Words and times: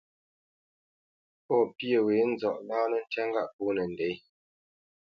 Pɔ̂ 1.45 1.59
pyê 1.77 1.99
wě 2.05 2.15
nzɔʼ 2.31 2.55
láánǝ́ 2.67 3.03
ntyá 3.05 3.23
ŋgâʼ 3.29 3.49
pōnǝ 3.55 3.83
ndě. 3.91 4.09